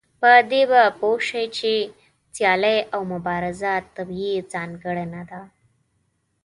[0.21, 1.71] په دې به پوه شئ چې
[2.33, 5.41] سيالي او مبارزه طبيعي ځانګړنه ده.